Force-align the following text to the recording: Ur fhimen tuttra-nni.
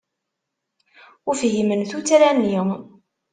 Ur 1.27 1.35
fhimen 1.41 1.81
tuttra-nni. 1.89 2.59